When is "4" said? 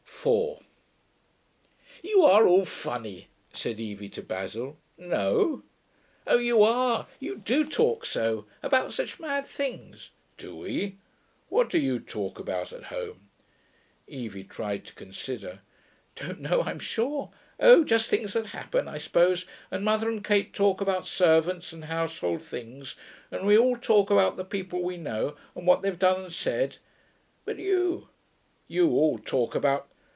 0.23-0.59